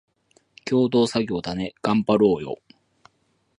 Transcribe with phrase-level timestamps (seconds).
[0.65, 2.57] 共同作業だね、がんばろーよ